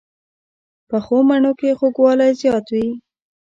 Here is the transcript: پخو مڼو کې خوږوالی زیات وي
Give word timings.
پخو 0.89 1.17
مڼو 1.27 1.51
کې 1.59 1.69
خوږوالی 1.77 2.29
زیات 2.39 2.65
وي 2.73 2.87